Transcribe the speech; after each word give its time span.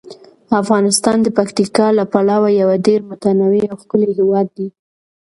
افغانستان 0.61 1.17
د 1.21 1.27
پکتیکا 1.37 1.87
له 1.97 2.03
پلوه 2.11 2.49
یو 2.61 2.69
ډیر 2.87 2.99
متنوع 3.09 3.63
او 3.71 3.77
ښکلی 3.83 4.09
هیواد 4.19 4.47
دی. 4.57 4.67